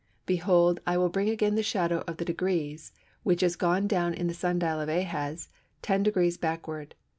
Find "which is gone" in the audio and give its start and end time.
3.21-3.85